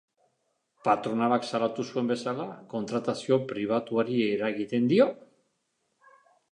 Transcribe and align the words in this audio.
Patronalak 0.87 1.45
salatu 1.49 1.85
zuen 1.91 2.09
bezala, 2.13 2.47
kontratazio 2.73 3.41
pribatuari 3.53 4.21
eragiten 4.33 4.93
dio? 4.95 5.11